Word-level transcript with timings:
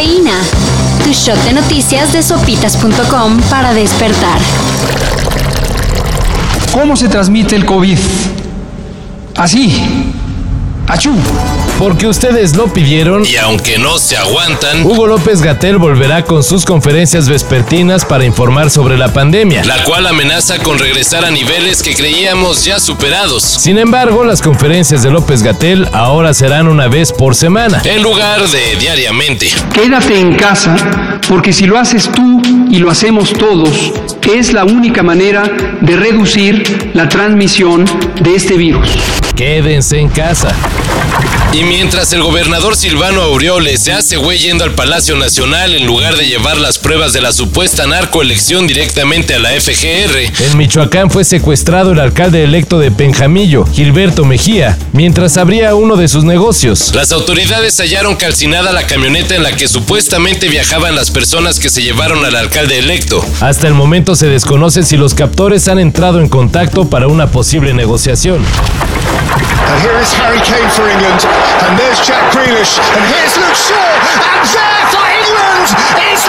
Cafeína. 0.00 0.32
Tu 1.04 1.12
shot 1.12 1.36
de 1.44 1.52
noticias 1.52 2.10
de 2.14 2.22
sopitas.com 2.22 3.38
para 3.50 3.74
despertar. 3.74 4.40
¿Cómo 6.72 6.96
se 6.96 7.06
transmite 7.06 7.54
el 7.54 7.66
COVID? 7.66 7.98
Así. 9.36 10.10
Achú. 10.88 11.12
Porque 11.80 12.06
ustedes 12.06 12.56
lo 12.56 12.70
pidieron. 12.70 13.24
Y 13.24 13.36
aunque 13.36 13.78
no 13.78 13.96
se 13.96 14.14
aguantan, 14.14 14.84
Hugo 14.84 15.06
López 15.06 15.40
Gatel 15.40 15.78
volverá 15.78 16.26
con 16.26 16.42
sus 16.42 16.66
conferencias 16.66 17.26
vespertinas 17.26 18.04
para 18.04 18.26
informar 18.26 18.68
sobre 18.68 18.98
la 18.98 19.14
pandemia. 19.14 19.64
la 19.64 19.82
cual 19.84 20.06
amenaza 20.06 20.58
con 20.58 20.78
regresar 20.78 21.24
a 21.24 21.30
niveles 21.30 21.82
que 21.82 21.94
creíamos 21.94 22.66
ya 22.66 22.78
superados, 22.78 23.42
Sin 23.42 23.78
embargo, 23.78 24.24
las 24.24 24.42
conferencias 24.42 25.02
de 25.02 25.10
López 25.10 25.42
Gatel 25.42 25.88
ahora 25.94 26.34
serán 26.34 26.68
una 26.68 26.86
vez 26.86 27.14
por 27.14 27.34
semana. 27.34 27.80
en 27.82 28.02
lugar 28.02 28.46
de 28.46 28.76
diariamente. 28.78 29.48
Quédate 29.72 30.20
en 30.20 30.34
casa, 30.34 31.18
porque 31.30 31.54
si 31.54 31.64
lo 31.64 31.78
haces 31.78 32.12
tú 32.12 32.42
y 32.70 32.78
lo 32.78 32.90
hacemos 32.90 33.32
todos, 33.32 33.94
es 34.30 34.52
la 34.52 34.66
única 34.66 35.02
manera 35.02 35.44
de 35.80 35.96
reducir 35.96 36.90
la 36.92 37.08
transmisión 37.08 37.86
de 38.20 38.34
este 38.34 38.58
virus. 38.58 38.86
Quédense 39.40 39.98
en 39.98 40.10
casa. 40.10 40.54
Y 41.54 41.64
mientras 41.64 42.12
el 42.12 42.22
gobernador 42.22 42.76
Silvano 42.76 43.22
Aureoles 43.22 43.80
se 43.80 43.90
hace 43.90 44.18
güey 44.18 44.38
yendo 44.38 44.64
al 44.64 44.72
Palacio 44.72 45.16
Nacional 45.16 45.74
en 45.74 45.86
lugar 45.86 46.14
de 46.16 46.26
llevar 46.26 46.58
las 46.58 46.76
pruebas 46.76 47.14
de 47.14 47.22
la 47.22 47.32
supuesta 47.32 47.86
narcoelección 47.86 48.66
directamente 48.66 49.34
a 49.34 49.38
la 49.38 49.48
FGR, 49.58 50.44
En 50.44 50.58
Michoacán 50.58 51.10
fue 51.10 51.24
secuestrado 51.24 51.92
el 51.92 52.00
alcalde 52.00 52.44
electo 52.44 52.78
de 52.78 52.90
Penjamillo, 52.90 53.64
Gilberto 53.64 54.26
Mejía, 54.26 54.76
mientras 54.92 55.38
abría 55.38 55.74
uno 55.74 55.96
de 55.96 56.08
sus 56.08 56.22
negocios. 56.22 56.94
las 56.94 57.10
autoridades 57.10 57.80
hallaron 57.80 58.16
calcinada 58.16 58.72
la 58.72 58.86
camioneta 58.86 59.34
en 59.36 59.42
la 59.42 59.52
que 59.52 59.68
supuestamente 59.68 60.50
viajaban 60.50 60.94
las 60.94 61.10
personas 61.10 61.58
que 61.58 61.70
se 61.70 61.82
llevaron 61.82 62.26
al 62.26 62.36
alcalde 62.36 62.78
electo. 62.78 63.24
Hasta 63.40 63.68
el 63.68 63.72
momento 63.72 64.16
se 64.16 64.26
desconoce 64.26 64.82
si 64.82 64.98
los 64.98 65.14
captores 65.14 65.66
han 65.66 65.78
entrado 65.78 66.20
en 66.20 66.28
contacto 66.28 66.90
para 66.90 67.08
una 67.08 67.28
posible 67.28 67.72
negociación. 67.72 68.44
And 69.30 69.78
here 69.82 69.94
is 70.02 70.10
Harry 70.18 70.42
Kane 70.42 70.70
for 70.74 70.88
England. 70.90 71.22
And 71.66 71.78
there's 71.78 72.00
Jack 72.02 72.22
Grealish. 72.34 72.78
And 72.78 73.02
here's 73.06 73.34
Luke 73.38 73.54
Shaw. 73.54 73.90
And 74.34 74.42
there 74.46 74.82
for 74.90 75.06
England 75.06 75.68
is 76.10 76.22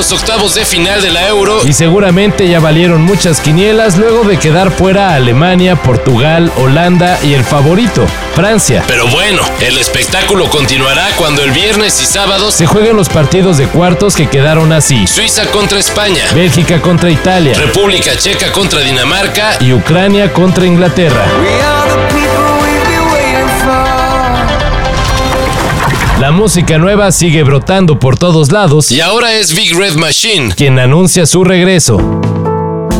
los 0.00 0.12
octavos 0.12 0.54
de 0.54 0.64
final 0.64 1.02
de 1.02 1.10
la 1.10 1.28
Euro 1.28 1.60
Y 1.62 1.74
seguramente 1.74 2.48
ya 2.48 2.58
valieron 2.58 3.02
muchas 3.02 3.38
quinielas 3.38 3.98
luego 3.98 4.24
de 4.24 4.38
quedar 4.38 4.70
fuera 4.70 5.14
Alemania, 5.14 5.76
Portugal, 5.76 6.50
Holanda 6.56 7.18
y 7.22 7.34
el 7.34 7.44
favorito, 7.44 8.06
Francia. 8.34 8.82
Pero 8.86 9.06
bueno, 9.08 9.42
el 9.60 9.76
espectáculo 9.76 10.48
continuará 10.48 11.06
cuando 11.18 11.44
el 11.44 11.50
viernes 11.50 12.00
y 12.00 12.06
sábados 12.06 12.54
Se 12.54 12.64
juegan 12.64 12.96
los 12.96 13.10
partidos 13.10 13.58
de 13.58 13.66
cuartos 13.66 14.16
que 14.16 14.26
quedaron 14.26 14.72
así. 14.72 15.06
Suiza 15.06 15.44
contra 15.50 15.78
España, 15.78 16.24
Bélgica 16.34 16.80
contra 16.80 17.10
Italia 17.10 17.52
República 17.52 18.16
Checa 18.16 18.50
contra 18.52 18.80
Dinamarca 18.80 19.58
y 19.60 19.74
Ucrania 19.74 20.32
contra 20.32 20.64
Inglaterra. 20.64 21.26
La 26.30 26.36
música 26.36 26.78
nueva 26.78 27.10
sigue 27.10 27.42
brotando 27.42 27.98
por 27.98 28.16
todos 28.16 28.52
lados, 28.52 28.92
y 28.92 29.00
ahora 29.00 29.34
es 29.34 29.52
Big 29.52 29.76
Red 29.76 29.96
Machine. 29.96 30.54
quien 30.54 30.78
anuncia 30.78 31.26
su 31.26 31.42
regreso. 31.42 31.98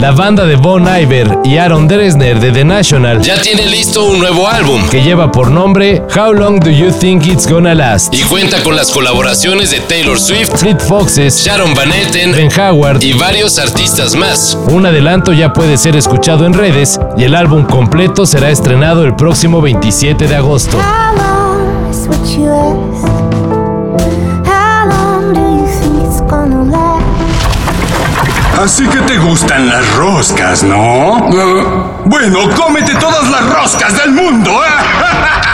La 0.00 0.10
banda 0.10 0.46
de 0.46 0.56
Bon 0.56 0.82
Iver 0.84 1.38
y 1.44 1.56
Aaron 1.56 1.86
Dresner 1.86 2.40
de 2.40 2.50
The 2.50 2.64
National, 2.64 3.22
Ya 3.22 3.40
tiene 3.40 3.66
listo 3.66 4.02
un 4.04 4.18
nuevo 4.18 4.48
álbum 4.48 4.82
que 4.88 5.04
lleva 5.04 5.30
por 5.30 5.48
nombre 5.48 6.02
How 6.12 6.32
Long 6.32 6.58
Do 6.58 6.70
You 6.72 6.90
Think 6.90 7.24
It's 7.28 7.46
Gonna 7.48 7.72
Last? 7.72 8.12
y 8.12 8.22
cuenta 8.22 8.60
con 8.64 8.74
las 8.74 8.90
colaboraciones 8.90 9.70
de 9.70 9.78
Taylor 9.78 10.18
Swift, 10.18 10.56
Fleet 10.56 10.80
Foxes, 10.80 11.36
Sharon 11.44 11.72
Van 11.74 11.92
Etten 11.92 12.32
Ben 12.32 12.50
Howard. 12.60 13.00
y 13.00 13.12
varios 13.12 13.60
artistas 13.60 14.16
más. 14.16 14.58
Un 14.72 14.86
adelanto 14.86 15.32
ya 15.32 15.52
puede 15.52 15.78
ser 15.78 15.94
escuchado 15.94 16.46
en 16.46 16.52
redes 16.54 16.98
y 17.16 17.22
el 17.22 17.36
álbum 17.36 17.64
completo 17.64 18.26
será 18.26 18.50
estrenado 18.50 19.04
el 19.04 19.14
próximo 19.14 19.60
27 19.62 20.26
de 20.26 20.34
agosto. 20.34 20.76
How 21.90 21.96
long 21.96 21.98
is 21.98 22.06
what 22.06 22.38
you 22.38 22.46
ask? 22.50 23.02
How 24.46 24.86
long 24.86 25.34
do 25.34 25.40
you 25.40 25.66
think 25.66 26.06
it's 26.06 26.20
gonna 26.20 26.62
last? 26.62 27.02
Así 28.62 28.86
que 28.86 29.00
te 29.00 29.18
gustan 29.18 29.68
las 29.68 29.84
roscas, 29.96 30.62
¿no? 30.62 31.28
Bueno, 32.04 32.48
cómete 32.56 32.94
todas 32.94 33.28
las 33.28 33.44
roscas 33.52 33.96
del 33.96 34.12
mundo, 34.12 34.50
¿eh? 34.50 35.46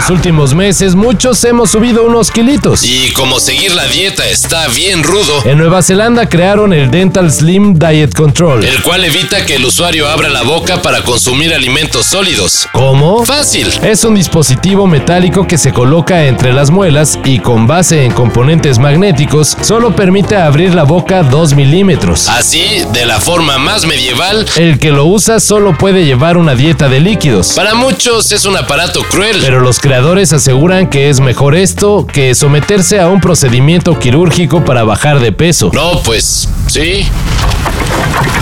Los 0.00 0.08
últimos 0.08 0.54
meses 0.54 0.94
muchos 0.94 1.44
hemos 1.44 1.72
subido 1.72 2.04
unos 2.04 2.30
kilitos. 2.30 2.82
Y 2.84 3.12
como 3.12 3.38
seguir 3.38 3.74
la 3.74 3.86
dieta 3.86 4.26
está 4.26 4.66
bien 4.68 5.02
rudo, 5.02 5.42
En 5.44 5.58
Nueva 5.58 5.82
Zelanda 5.82 6.26
crearon 6.26 6.72
el 6.72 6.90
Dental 6.90 7.30
Slim 7.30 7.78
Diet 7.78 8.14
Control. 8.14 8.64
el 8.64 8.80
cual 8.82 9.04
evita 9.04 9.44
que 9.44 9.56
el 9.56 9.64
usuario 9.66 10.08
abra 10.08 10.30
la 10.30 10.40
boca 10.40 10.80
para 10.80 11.02
consumir 11.02 11.52
alimentos 11.52 12.06
sólidos. 12.06 12.66
¿Cómo? 12.72 13.26
Fácil. 13.26 13.70
Es 13.82 14.02
un 14.04 14.14
dispositivo 14.14 14.86
metálico 14.86 15.46
que 15.46 15.58
se 15.58 15.70
coloca 15.70 16.24
entre 16.24 16.54
las 16.54 16.70
muelas 16.70 17.18
y 17.26 17.38
con 17.38 17.66
base 17.66 18.06
en 18.06 18.12
componentes 18.12 18.78
magnéticos 18.78 19.54
solo 19.60 19.94
permite 19.94 20.34
abrir 20.34 20.74
la 20.74 20.84
boca 20.84 21.22
2 21.24 21.52
milímetros. 21.52 22.26
Así, 22.30 22.64
de 22.94 23.04
la 23.04 23.20
forma 23.20 23.58
más 23.58 23.84
medieval, 23.84 24.46
El 24.56 24.78
que 24.78 24.92
lo 24.92 25.04
usa 25.04 25.40
solo 25.40 25.76
puede 25.76 26.06
llevar 26.06 26.38
una 26.38 26.54
dieta 26.54 26.88
de 26.88 27.00
líquidos. 27.00 27.52
para 27.52 27.74
muchos 27.74 28.32
es 28.32 28.46
un 28.46 28.56
aparato 28.56 29.02
cruel. 29.02 29.36
Pero 29.42 29.60
los 29.60 29.78
creadores 29.90 30.32
aseguran 30.32 30.88
que 30.88 31.10
es 31.10 31.18
mejor 31.18 31.56
esto 31.56 32.06
que 32.06 32.32
someterse 32.36 33.00
a 33.00 33.08
un 33.08 33.20
procedimiento 33.20 33.98
quirúrgico 33.98 34.64
para 34.64 34.84
bajar 34.84 35.18
de 35.18 35.32
peso. 35.32 35.72
No, 35.74 36.00
pues 36.04 36.48
sí. 36.68 37.08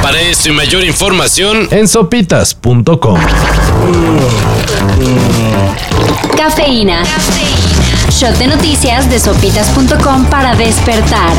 Para 0.00 0.20
esto 0.20 0.50
y 0.50 0.52
mayor 0.52 0.84
información, 0.84 1.66
En 1.72 1.88
sopitas.com. 1.88 3.18
Cafeína. 6.36 7.02
Shot 8.10 8.38
de 8.38 8.46
noticias 8.46 9.10
de 9.10 9.18
sopitas.com 9.18 10.26
para 10.26 10.54
despertar. 10.54 11.32